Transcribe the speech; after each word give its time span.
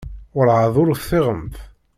Werɛad 0.35 0.75
ur 0.81 0.89
teffiɣemt? 0.95 1.55